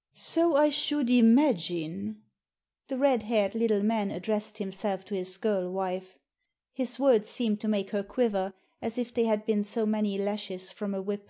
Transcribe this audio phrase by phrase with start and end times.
[0.14, 2.22] "So I should imagine."
[2.86, 6.16] The red haired little man addressed himself to his girl wife.
[6.72, 10.70] His words seemed to make her quiver as if they had been so many lashes
[10.70, 11.28] from a whip.